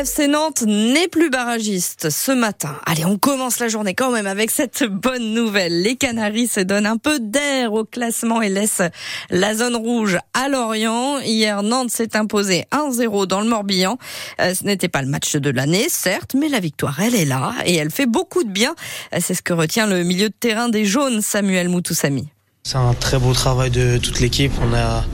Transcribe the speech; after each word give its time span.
FC 0.00 0.28
Nantes 0.28 0.62
n'est 0.66 1.08
plus 1.08 1.28
barragiste 1.28 2.08
ce 2.08 2.32
matin. 2.32 2.74
Allez, 2.86 3.04
on 3.04 3.18
commence 3.18 3.58
la 3.58 3.68
journée 3.68 3.92
quand 3.92 4.10
même 4.10 4.26
avec 4.26 4.50
cette 4.50 4.82
bonne 4.84 5.34
nouvelle. 5.34 5.82
Les 5.82 5.96
Canaries 5.96 6.46
se 6.46 6.60
donnent 6.60 6.86
un 6.86 6.96
peu 6.96 7.20
d'air 7.20 7.74
au 7.74 7.84
classement 7.84 8.40
et 8.40 8.48
laissent 8.48 8.80
la 9.28 9.54
zone 9.54 9.76
rouge 9.76 10.16
à 10.32 10.48
Lorient. 10.48 11.18
Hier, 11.18 11.62
Nantes 11.62 11.90
s'est 11.90 12.16
imposé 12.16 12.64
1-0 12.72 13.26
dans 13.26 13.42
le 13.42 13.46
Morbihan. 13.46 13.98
Euh, 14.40 14.54
ce 14.54 14.64
n'était 14.64 14.88
pas 14.88 15.02
le 15.02 15.08
match 15.08 15.36
de 15.36 15.50
l'année, 15.50 15.88
certes, 15.90 16.34
mais 16.34 16.48
la 16.48 16.60
victoire, 16.60 16.98
elle 17.00 17.14
est 17.14 17.26
là 17.26 17.52
et 17.66 17.74
elle 17.74 17.90
fait 17.90 18.06
beaucoup 18.06 18.42
de 18.42 18.50
bien. 18.50 18.74
Euh, 19.12 19.18
c'est 19.20 19.34
ce 19.34 19.42
que 19.42 19.52
retient 19.52 19.86
le 19.86 20.02
milieu 20.02 20.30
de 20.30 20.34
terrain 20.34 20.70
des 20.70 20.86
jaunes, 20.86 21.20
Samuel 21.20 21.68
Moutoussami. 21.68 22.26
C'est 22.62 22.78
un 22.78 22.94
très 22.94 23.18
beau 23.18 23.34
travail 23.34 23.70
de 23.70 23.98
toute 23.98 24.20
l'équipe. 24.20 24.52
On 24.62 24.72
a 24.72 25.04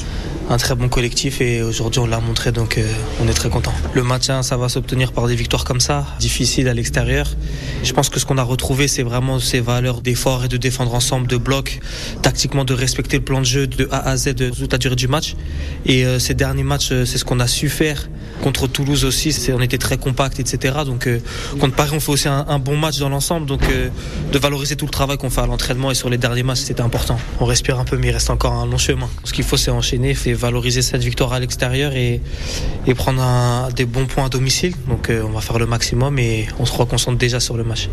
un 0.48 0.58
très 0.58 0.74
bon 0.74 0.88
collectif 0.88 1.40
et 1.40 1.62
aujourd'hui 1.62 2.00
on 2.00 2.06
l'a 2.06 2.20
montré 2.20 2.52
donc 2.52 2.78
euh, 2.78 2.86
on 3.20 3.28
est 3.28 3.34
très 3.34 3.50
content. 3.50 3.72
Le 3.94 4.02
maintien 4.04 4.42
ça 4.42 4.56
va 4.56 4.68
s'obtenir 4.68 5.12
par 5.12 5.26
des 5.26 5.34
victoires 5.34 5.64
comme 5.64 5.80
ça, 5.80 6.06
difficiles 6.20 6.68
à 6.68 6.74
l'extérieur. 6.74 7.28
Je 7.82 7.92
pense 7.92 8.08
que 8.08 8.20
ce 8.20 8.26
qu'on 8.26 8.38
a 8.38 8.42
retrouvé 8.42 8.86
c'est 8.86 9.02
vraiment 9.02 9.40
ces 9.40 9.60
valeurs 9.60 10.00
d'effort 10.02 10.44
et 10.44 10.48
de 10.48 10.56
défendre 10.56 10.94
ensemble, 10.94 11.26
de 11.26 11.36
bloc, 11.36 11.80
tactiquement 12.22 12.64
de 12.64 12.74
respecter 12.74 13.16
le 13.18 13.24
plan 13.24 13.40
de 13.40 13.46
jeu 13.46 13.66
de 13.66 13.88
A 13.90 14.08
à 14.08 14.16
Z 14.16 14.34
de 14.34 14.50
toute 14.50 14.70
la 14.70 14.78
durée 14.78 14.96
du 14.96 15.08
match. 15.08 15.34
Et 15.84 16.06
euh, 16.06 16.18
ces 16.18 16.34
derniers 16.34 16.62
matchs 16.62 16.90
euh, 16.92 17.04
c'est 17.04 17.18
ce 17.18 17.24
qu'on 17.24 17.40
a 17.40 17.48
su 17.48 17.68
faire. 17.68 18.08
Contre 18.42 18.66
Toulouse 18.66 19.04
aussi 19.04 19.34
on 19.52 19.60
était 19.60 19.78
très 19.78 19.98
compact 19.98 20.40
etc. 20.40 20.78
Donc 20.84 21.08
contre 21.58 21.74
Paris 21.74 21.90
on 21.94 22.00
fait 22.00 22.12
aussi 22.12 22.28
un, 22.28 22.44
un 22.48 22.58
bon 22.58 22.76
match 22.76 22.98
dans 22.98 23.08
l'ensemble 23.08 23.46
donc 23.46 23.62
de 24.32 24.38
valoriser 24.38 24.76
tout 24.76 24.86
le 24.86 24.90
travail 24.90 25.18
qu'on 25.18 25.30
fait 25.30 25.40
à 25.40 25.46
l'entraînement 25.46 25.90
et 25.90 25.94
sur 25.94 26.10
les 26.10 26.18
derniers 26.18 26.42
matchs 26.42 26.60
c'était 26.60 26.82
important. 26.82 27.18
On 27.40 27.44
respire 27.44 27.78
un 27.78 27.84
peu 27.84 27.96
mais 27.96 28.08
il 28.08 28.12
reste 28.12 28.30
encore 28.30 28.52
un 28.52 28.66
long 28.66 28.78
chemin. 28.78 29.08
Ce 29.24 29.32
qu'il 29.32 29.44
faut 29.44 29.56
c'est 29.56 29.70
enchaîner, 29.70 30.12
valoriser 30.12 30.82
cette 30.82 31.02
victoire 31.02 31.32
à 31.32 31.40
l'extérieur 31.40 31.94
et, 31.94 32.20
et 32.86 32.94
prendre 32.94 33.22
un, 33.22 33.68
des 33.74 33.86
bons 33.86 34.06
points 34.06 34.26
à 34.26 34.28
domicile. 34.28 34.74
Donc 34.88 35.10
euh, 35.10 35.22
on 35.24 35.30
va 35.30 35.40
faire 35.40 35.58
le 35.58 35.66
maximum 35.66 36.18
et 36.18 36.46
on 36.58 36.66
se 36.66 36.72
reconcentre 36.72 37.18
déjà 37.18 37.40
sur 37.40 37.56
le 37.56 37.64
match. 37.64 37.88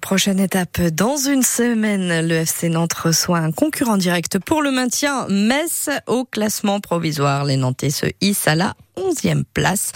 Prochaine 0.00 0.40
étape, 0.40 0.80
dans 0.80 1.16
une 1.16 1.42
semaine, 1.42 2.26
le 2.26 2.36
FC 2.36 2.68
Nantes 2.68 2.94
reçoit 2.94 3.38
un 3.38 3.52
concurrent 3.52 3.96
direct 3.96 4.38
pour 4.38 4.62
le 4.62 4.70
maintien, 4.70 5.26
Metz, 5.28 5.90
au 6.06 6.24
classement 6.24 6.80
provisoire. 6.80 7.44
Les 7.44 7.56
Nantais 7.56 7.90
se 7.90 8.06
hissent 8.20 8.48
à 8.48 8.54
la 8.54 8.74
11e 8.96 9.44
place. 9.52 9.92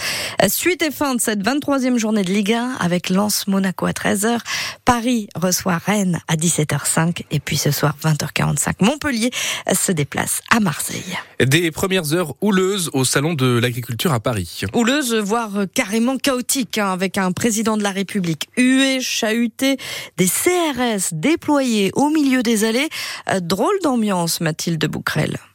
Suite 0.47 0.81
et 0.81 0.91
fin 0.91 1.15
de 1.15 1.21
cette 1.21 1.41
23e 1.41 1.97
journée 1.97 2.23
de 2.23 2.31
Ligue 2.31 2.53
1 2.53 2.77
avec 2.79 3.09
Lens 3.09 3.47
Monaco 3.47 3.85
à 3.85 3.91
13h. 3.91 4.39
Paris 4.85 5.29
reçoit 5.35 5.77
Rennes 5.77 6.19
à 6.27 6.35
17h05 6.35 7.23
et 7.31 7.39
puis 7.39 7.57
ce 7.57 7.71
soir 7.71 7.95
20h45 8.03 8.73
Montpellier 8.81 9.31
se 9.73 9.91
déplace 9.91 10.41
à 10.49 10.59
Marseille. 10.59 11.17
Des 11.39 11.71
premières 11.71 12.13
heures 12.13 12.35
houleuses 12.41 12.89
au 12.93 13.05
salon 13.05 13.33
de 13.33 13.57
l'agriculture 13.59 14.11
à 14.11 14.19
Paris. 14.19 14.63
Houleuses, 14.73 15.15
voire 15.15 15.51
carrément 15.73 16.17
chaotiques, 16.17 16.77
hein, 16.77 16.91
avec 16.91 17.17
un 17.17 17.31
président 17.31 17.77
de 17.77 17.83
la 17.83 17.91
République 17.91 18.49
hué, 18.57 18.99
chahuté, 18.99 19.77
des 20.17 20.27
CRS 20.27 21.13
déployés 21.13 21.91
au 21.95 22.09
milieu 22.09 22.43
des 22.43 22.63
allées. 22.63 22.89
Euh, 23.29 23.39
drôle 23.39 23.79
d'ambiance, 23.83 24.41
Mathilde 24.41 24.85
Bouquerel. 24.85 25.37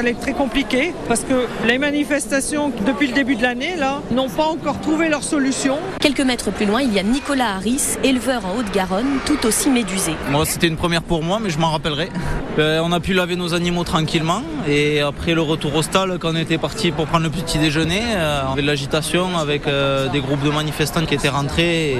allait 0.00 0.12
être 0.12 0.20
très 0.20 0.32
compliqué 0.32 0.92
parce 1.08 1.20
que 1.20 1.46
les 1.66 1.78
manifestations 1.78 2.72
depuis 2.86 3.06
le 3.06 3.12
début 3.12 3.36
de 3.36 3.42
l'année 3.42 3.76
là 3.76 4.00
n'ont 4.10 4.30
pas 4.30 4.46
encore 4.46 4.80
trouvé 4.80 5.08
leur 5.08 5.22
solution. 5.22 5.78
Quelques 6.00 6.20
mètres 6.22 6.50
plus 6.50 6.66
loin, 6.66 6.80
il 6.80 6.92
y 6.92 6.98
a 6.98 7.02
Nicolas 7.02 7.56
Harris, 7.56 7.98
éleveur 8.02 8.46
en 8.46 8.58
Haute-Garonne, 8.58 9.18
tout 9.26 9.46
aussi 9.46 9.68
médusé. 9.68 10.12
Moi, 10.30 10.46
c'était 10.46 10.68
une 10.68 10.76
première 10.76 11.02
pour 11.02 11.22
moi, 11.22 11.38
mais 11.40 11.50
je 11.50 11.58
m'en 11.58 11.70
rappellerai. 11.70 12.08
Euh, 12.58 12.80
on 12.82 12.92
a 12.92 13.00
pu 13.00 13.12
laver 13.12 13.36
nos 13.36 13.54
animaux 13.54 13.84
tranquillement 13.84 14.42
et 14.68 15.00
après 15.00 15.34
le 15.34 15.42
retour 15.42 15.74
au 15.76 15.82
stade, 15.82 16.18
quand 16.18 16.32
on 16.32 16.36
était 16.36 16.58
parti 16.58 16.90
pour 16.90 17.06
prendre 17.06 17.24
le 17.24 17.30
petit 17.30 17.58
déjeuner, 17.58 18.02
euh, 18.16 18.42
on 18.48 18.52
avait 18.52 18.62
de 18.62 18.66
l'agitation 18.66 19.38
avec 19.38 19.66
euh, 19.66 20.08
des 20.08 20.20
groupes 20.20 20.42
de 20.42 20.50
manifestants 20.50 21.06
qui 21.06 21.14
étaient 21.14 21.28
rentrés. 21.28 21.92
Et, 21.92 21.96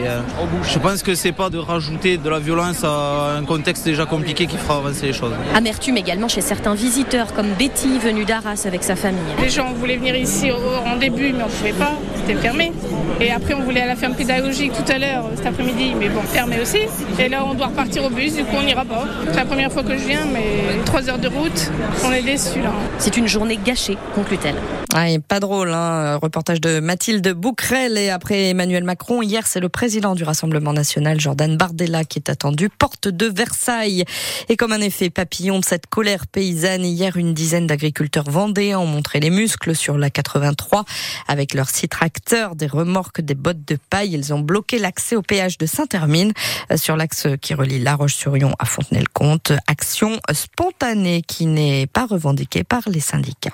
je 0.63 0.79
pense 0.79 1.03
que 1.03 1.15
c'est 1.15 1.33
pas 1.33 1.51
de 1.51 1.59
rajouter 1.59 2.17
de 2.17 2.29
la 2.29 2.39
violence 2.39 2.85
à 2.85 3.37
un 3.39 3.45
contexte 3.45 3.85
déjà 3.85 4.07
compliqué 4.07 4.47
qui 4.47 4.57
fera 4.57 4.79
avancer 4.79 5.07
les 5.07 5.13
choses. 5.13 5.33
Amertume 5.55 5.97
également 5.97 6.29
chez 6.29 6.41
certains 6.41 6.75
visiteurs 6.75 7.33
comme 7.33 7.53
Betty 7.59 7.99
venue 7.99 8.25
d'Arras 8.25 8.65
avec 8.67 8.83
sa 8.83 8.97
famille. 8.97 9.21
Les 9.41 9.51
gens 9.51 9.73
voulaient 9.73 9.97
venir 9.97 10.17
ici 10.17 10.51
en 10.51 10.97
début 10.97 11.33
mais 11.33 11.45
on 11.45 11.47
ne 11.47 11.53
pouvait 11.53 11.73
pas, 11.73 11.97
c'était 12.17 12.39
fermé. 12.39 12.73
Et 13.21 13.31
après 13.31 13.55
on 13.55 13.63
voulait 13.63 13.83
à 13.83 13.87
la 13.87 13.97
ferme 13.97 14.15
pédagogique 14.15 14.73
tout 14.73 14.91
à 14.91 14.99
l'heure 14.99 15.25
cet 15.37 15.47
après-midi 15.47 15.95
mais 15.99 16.09
bon 16.09 16.23
fermé 16.23 16.61
aussi. 16.61 16.81
Et 17.19 17.29
là 17.29 17.45
on 17.45 17.55
doit 17.55 17.67
repartir 17.67 18.05
au 18.05 18.11
bus, 18.11 18.35
du 18.35 18.45
coup 18.45 18.57
on 18.57 18.63
n'ira 18.63 18.85
pas. 18.85 19.05
C'est 19.27 19.37
la 19.37 19.45
première 19.45 19.71
fois 19.71 19.83
que 19.83 19.97
je 19.97 20.05
viens 20.05 20.27
mais 20.33 20.83
trois 20.85 21.09
heures 21.09 21.19
de 21.19 21.29
route, 21.29 21.71
on 22.05 22.13
est 22.13 22.23
déçus 22.23 22.63
là. 22.63 22.73
C'est 22.99 23.17
une 23.17 23.29
journée 23.29 23.59
gâchée, 23.63 23.99
conclut-elle. 24.15 24.57
Ah, 24.93 25.07
pas 25.29 25.39
drôle, 25.39 25.73
hein. 25.73 26.17
reportage 26.17 26.61
de 26.61 26.81
Mathilde 26.81 27.33
Bouquerel 27.33 27.97
et 27.97 28.11
après 28.11 28.49
Emmanuel 28.49 28.83
Macron. 28.83 29.23
Hier, 29.23 29.47
c'est 29.47 29.61
le 29.61 29.69
président 29.69 30.17
du 30.17 30.25
Rassemblement 30.25 30.73
national, 30.73 31.21
Jordan 31.21 31.57
Bardella, 31.57 32.03
qui 32.03 32.19
est 32.19 32.29
attendu 32.29 32.69
porte 32.69 33.07
de 33.07 33.27
Versailles. 33.27 34.05
Et 34.49 34.57
comme 34.57 34.73
un 34.73 34.81
effet 34.81 35.09
papillon 35.09 35.61
de 35.61 35.65
cette 35.65 35.87
colère 35.87 36.27
paysanne, 36.27 36.85
hier, 36.85 37.17
une 37.17 37.35
dizaine 37.35 37.69
d'agriculteurs 37.69 38.29
vendéens 38.29 38.81
ont 38.81 38.87
montré 38.87 39.21
les 39.21 39.31
muscles 39.31 39.77
sur 39.77 39.97
la 39.97 40.11
83 40.11 40.85
avec 41.29 41.55
leurs 41.55 41.71
six 41.71 41.89
tracteurs, 41.89 42.57
des 42.57 42.67
remorques, 42.67 43.10
des 43.19 43.35
bottes 43.35 43.67
de 43.67 43.77
paille. 43.89 44.13
Ils 44.13 44.33
ont 44.33 44.41
bloqué 44.41 44.79
l'accès 44.79 45.17
au 45.17 45.23
péage 45.23 45.59
de 45.59 45.67
Saint-Hermine 45.67 46.33
euh, 46.71 46.77
sur 46.77 46.97
l'axe 46.97 47.27
qui 47.41 47.55
relie 47.55 47.79
La 47.79 47.95
Roche-sur-Yon 47.95 48.53
à 48.59 48.65
Fontenay-le-Comte. 48.65 49.53
Action 49.67 50.19
spontanée 50.33 51.23
qui 51.23 51.47
n'est 51.47 51.87
pas 51.87 52.07
revendiquée 52.07 52.65
par 52.65 52.83
les 52.87 53.01
syndicats. 53.01 53.51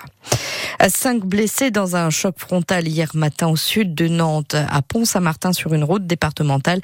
Cinq 0.89 1.25
blessés 1.25 1.71
dans 1.71 1.95
un 1.95 2.09
choc 2.09 2.35
frontal 2.37 2.87
hier 2.87 3.09
matin 3.13 3.47
au 3.47 3.55
sud 3.55 3.95
de 3.95 4.07
Nantes, 4.07 4.55
à 4.55 4.81
Pont-Saint-Martin 4.81 5.53
sur 5.53 5.73
une 5.73 5.83
route 5.83 6.05
départementale. 6.05 6.81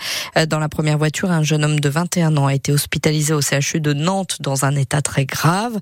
Dans 0.47 0.59
la 0.59 0.69
première 0.69 0.97
voiture, 0.97 1.29
un 1.31 1.43
jeune 1.43 1.63
homme 1.63 1.79
de 1.79 1.89
21 1.89 2.37
ans 2.37 2.47
a 2.47 2.53
été 2.53 2.71
hospitalisé 2.71 3.33
au 3.33 3.41
CHU 3.41 3.81
de 3.81 3.93
Nantes 3.93 4.37
dans 4.39 4.65
un 4.65 4.75
état 4.75 5.01
très 5.01 5.25
grave. 5.25 5.79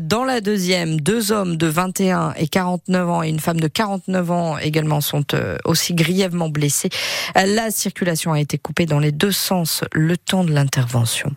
Dans 0.00 0.24
la 0.24 0.40
deuxième, 0.40 1.00
deux 1.00 1.32
hommes 1.32 1.56
de 1.56 1.66
21 1.66 2.34
et 2.36 2.48
49 2.48 3.10
ans 3.10 3.22
et 3.22 3.28
une 3.28 3.40
femme 3.40 3.60
de 3.60 3.68
49 3.68 4.30
ans 4.30 4.58
également 4.58 5.00
sont 5.00 5.24
euh, 5.34 5.56
aussi 5.64 5.94
grièvement 5.94 6.27
blessés. 6.48 6.90
La 7.34 7.70
circulation 7.70 8.32
a 8.32 8.40
été 8.40 8.58
coupée 8.58 8.86
dans 8.86 8.98
les 8.98 9.12
deux 9.12 9.32
sens 9.32 9.84
le 9.92 10.16
temps 10.16 10.44
de 10.44 10.52
l'intervention 10.52 11.34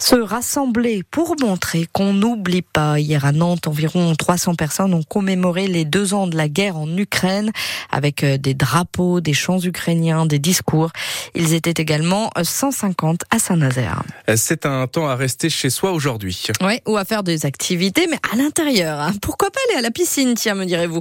se 0.00 0.16
rassembler 0.16 1.02
pour 1.10 1.36
montrer 1.40 1.86
qu'on 1.92 2.12
n'oublie 2.12 2.62
pas. 2.62 2.98
Hier 2.98 3.24
à 3.24 3.32
Nantes, 3.32 3.68
environ 3.68 4.14
300 4.14 4.54
personnes 4.54 4.94
ont 4.94 5.02
commémoré 5.02 5.66
les 5.66 5.84
deux 5.84 6.14
ans 6.14 6.26
de 6.26 6.36
la 6.36 6.48
guerre 6.48 6.76
en 6.76 6.96
Ukraine 6.96 7.52
avec 7.90 8.24
euh, 8.24 8.38
des 8.38 8.54
drapeaux, 8.54 9.20
des 9.20 9.34
chants 9.34 9.60
ukrainiens, 9.60 10.26
des 10.26 10.38
discours. 10.38 10.90
Ils 11.34 11.52
étaient 11.52 11.80
également 11.82 12.30
150 12.42 13.24
à 13.30 13.38
Saint-Nazaire. 13.38 14.02
C'est 14.36 14.64
un 14.64 14.86
temps 14.86 15.06
à 15.06 15.16
rester 15.16 15.50
chez 15.50 15.70
soi 15.70 15.92
aujourd'hui. 15.92 16.46
Oui, 16.62 16.80
ou 16.86 16.96
à 16.96 17.04
faire 17.04 17.22
des 17.22 17.44
activités, 17.44 18.06
mais 18.10 18.18
à 18.32 18.36
l'intérieur. 18.36 19.00
Hein. 19.00 19.12
Pourquoi 19.20 19.50
pas 19.50 19.60
aller 19.68 19.78
à 19.78 19.82
la 19.82 19.90
piscine, 19.90 20.34
tiens, 20.34 20.54
me 20.54 20.64
direz-vous. 20.64 21.00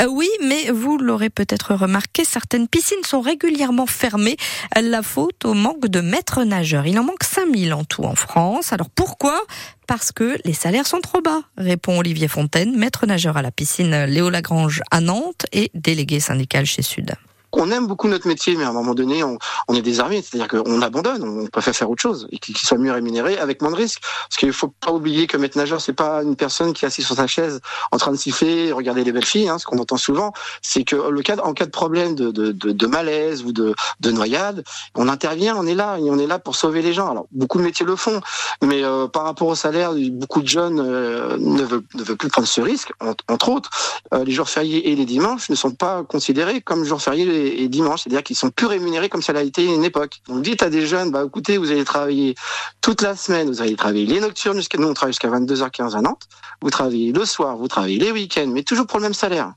Euh, 0.00 0.06
oui, 0.06 0.28
mais 0.44 0.70
vous 0.70 0.98
l'aurez 0.98 1.30
peut-être 1.30 1.74
remarqué, 1.74 2.24
certaines 2.24 2.63
piscines 2.66 3.04
sont 3.04 3.20
régulièrement 3.20 3.86
fermées. 3.86 4.36
La 4.80 5.02
faute 5.02 5.44
au 5.44 5.54
manque 5.54 5.88
de 5.88 6.00
maîtres 6.00 6.44
nageurs. 6.44 6.86
Il 6.86 6.98
en 6.98 7.04
manque 7.04 7.24
5000 7.24 7.74
en 7.74 7.84
tout 7.84 8.04
en 8.04 8.14
France. 8.14 8.72
Alors 8.72 8.90
pourquoi? 8.90 9.40
Parce 9.86 10.12
que 10.12 10.38
les 10.44 10.54
salaires 10.54 10.86
sont 10.86 11.00
trop 11.00 11.20
bas, 11.20 11.42
répond 11.58 11.98
Olivier 11.98 12.28
Fontaine, 12.28 12.76
maître 12.76 13.06
nageur 13.06 13.36
à 13.36 13.42
la 13.42 13.50
piscine 13.50 14.04
Léo 14.04 14.30
Lagrange 14.30 14.82
à 14.90 15.00
Nantes 15.00 15.44
et 15.52 15.70
délégué 15.74 16.20
syndical 16.20 16.64
chez 16.64 16.82
Sud 16.82 17.14
on 17.56 17.70
aime 17.70 17.86
beaucoup 17.86 18.08
notre 18.08 18.26
métier, 18.26 18.56
mais 18.56 18.64
à 18.64 18.68
un 18.68 18.72
moment 18.72 18.94
donné, 18.94 19.22
on, 19.24 19.38
est 19.74 19.82
désarmé, 19.82 20.22
c'est-à-dire 20.22 20.48
qu'on 20.48 20.82
abandonne, 20.82 21.22
on 21.22 21.46
préfère 21.46 21.74
faire 21.74 21.90
autre 21.90 22.02
chose 22.02 22.28
et 22.30 22.38
qu'il 22.38 22.56
soit 22.56 22.78
mieux 22.78 22.92
rémunéré 22.92 23.38
avec 23.38 23.62
moins 23.62 23.70
de 23.70 23.76
risques. 23.76 24.00
Parce 24.28 24.36
qu'il 24.38 24.52
faut 24.52 24.68
pas 24.68 24.92
oublier 24.92 25.26
que 25.26 25.36
maître 25.36 25.58
nageur, 25.58 25.80
c'est 25.80 25.92
pas 25.92 26.22
une 26.22 26.36
personne 26.36 26.72
qui 26.72 26.84
est 26.84 26.88
assise 26.88 27.06
sur 27.06 27.16
sa 27.16 27.26
chaise 27.26 27.60
en 27.92 27.98
train 27.98 28.12
de 28.12 28.16
siffler, 28.16 28.72
regarder 28.72 29.04
les 29.04 29.12
belles 29.12 29.24
filles. 29.24 29.48
Hein, 29.48 29.58
ce 29.58 29.66
qu'on 29.66 29.78
entend 29.78 29.96
souvent, 29.96 30.32
c'est 30.62 30.84
que 30.84 30.96
le 30.96 31.22
cas, 31.22 31.36
en 31.42 31.52
cas 31.52 31.66
de 31.66 31.70
problème 31.70 32.14
de, 32.14 32.86
malaise 32.86 33.42
ou 33.42 33.52
de, 33.52 33.74
de, 34.00 34.10
noyade, 34.10 34.64
on 34.94 35.08
intervient, 35.08 35.56
on 35.56 35.66
est 35.66 35.74
là 35.74 35.98
et 35.98 36.10
on 36.10 36.18
est 36.18 36.26
là 36.26 36.38
pour 36.38 36.56
sauver 36.56 36.82
les 36.82 36.92
gens. 36.92 37.10
Alors 37.10 37.26
beaucoup 37.32 37.58
de 37.58 37.64
métiers 37.64 37.86
le 37.86 37.96
font, 37.96 38.20
mais 38.62 38.84
euh, 38.84 39.08
par 39.08 39.24
rapport 39.24 39.48
au 39.48 39.54
salaire, 39.54 39.92
beaucoup 40.12 40.42
de 40.42 40.48
jeunes 40.48 40.80
euh, 40.80 41.36
ne, 41.38 41.62
veulent, 41.62 41.82
ne 41.94 42.02
veulent 42.02 42.16
plus 42.16 42.28
prendre 42.28 42.48
ce 42.48 42.60
risque. 42.60 42.92
Entre 43.00 43.48
autres, 43.48 43.70
euh, 44.12 44.24
les 44.24 44.32
jours 44.32 44.48
fériés 44.48 44.90
et 44.90 44.96
les 44.96 45.04
dimanches 45.04 45.50
ne 45.50 45.54
sont 45.54 45.72
pas 45.72 46.02
considérés 46.04 46.60
comme 46.60 46.84
jours 46.84 47.02
fériés 47.02 47.24
et, 47.44 47.68
dimanche, 47.68 48.02
c'est-à-dire 48.02 48.22
qu'ils 48.22 48.36
sont 48.36 48.50
plus 48.50 48.66
rémunérés 48.66 49.08
comme 49.08 49.22
ça 49.22 49.32
l'a 49.32 49.42
été 49.42 49.64
une 49.64 49.84
époque. 49.84 50.20
Donc 50.28 50.42
dites 50.42 50.62
à 50.62 50.70
des 50.70 50.86
jeunes, 50.86 51.10
bah 51.10 51.24
écoutez, 51.26 51.58
vous 51.58 51.70
allez 51.70 51.84
travailler 51.84 52.34
toute 52.80 53.02
la 53.02 53.16
semaine, 53.16 53.48
vous 53.48 53.62
allez 53.62 53.76
travailler 53.76 54.06
les 54.06 54.20
nocturnes 54.20 54.56
jusqu'à 54.56 54.78
nous 54.78 54.88
on 54.88 54.94
travaille 54.94 55.12
jusqu'à 55.12 55.28
22h15 55.28 55.96
à 55.96 56.00
Nantes, 56.00 56.22
vous 56.62 56.70
travaillez 56.70 57.12
le 57.12 57.24
soir, 57.24 57.56
vous 57.56 57.68
travaillez 57.68 57.98
les 57.98 58.12
week-ends, 58.12 58.48
mais 58.48 58.62
toujours 58.62 58.86
pour 58.86 58.98
le 58.98 59.04
même 59.04 59.14
salaire. 59.14 59.52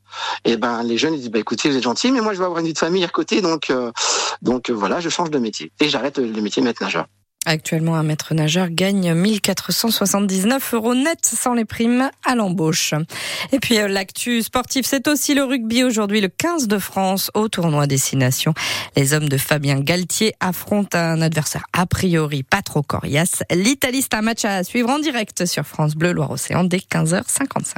Et 0.45 0.57
ben 0.57 0.84
les 0.84 0.98
jeunes 0.98 1.13
ils 1.13 1.19
disent 1.19 1.31
bah 1.31 1.39
écoutez, 1.39 1.69
vous 1.69 1.78
êtes 1.78 1.84
gentils, 1.84 2.12
mais 2.12 2.22
moi 2.22 2.34
je 2.34 2.39
vais 2.39 2.45
avoir 2.45 2.60
une 2.60 2.68
vie 2.68 2.74
de 2.74 2.80
famille 2.80 3.04
à 3.04 3.10
côté, 3.10 3.42
donc 3.42 3.69
euh, 3.69 3.92
donc 4.42 4.69
voilà, 4.69 5.00
je 5.00 5.10
change 5.10 5.30
de 5.30 5.40
métier 5.40 5.72
et 5.80 5.90
j'arrête 5.90 6.18
le 6.18 6.42
métier 6.42 6.62
maître 6.62 6.83
nageur. 6.83 7.07
Actuellement, 7.50 7.96
un 7.96 8.04
maître 8.04 8.34
nageur 8.34 8.68
gagne 8.70 9.14
1479 9.14 10.74
euros 10.74 10.96
net 10.96 11.20
sans 11.22 11.54
les 11.54 11.64
primes 11.64 12.12
à 12.26 12.36
l'embauche. 12.36 12.94
Et 13.54 13.60
puis, 13.62 13.78
euh, 13.78 13.88
l'actu 13.88 14.44
sportif, 14.44 14.86
c'est 14.86 15.08
aussi 15.08 15.34
le 15.34 15.46
rugby 15.46 15.86
aujourd'hui, 15.86 16.20
le 16.20 16.28
15 16.28 16.68
de 16.68 16.78
France 16.78 17.32
au 17.36 17.48
tournoi 17.48 17.88
Destination. 17.88 18.54
Les 18.98 19.14
hommes 19.14 19.30
de 19.30 19.38
Fabien 19.38 19.80
Galtier 19.80 20.34
affrontent 20.42 20.98
un 20.98 21.22
adversaire 21.22 21.64
a 21.72 21.86
priori 21.86 22.44
pas 22.44 22.62
trop 22.62 22.82
coriace. 22.82 23.44
L'Italie, 23.50 24.06
un 24.12 24.22
match 24.22 24.44
à 24.44 24.66
suivre 24.66 24.90
en 24.90 25.00
direct 25.00 25.46
sur 25.46 25.64
France 25.64 25.96
Bleu 25.96 26.12
Loire-Océan 26.12 26.66
dès 26.66 26.80
15h55. 26.80 27.76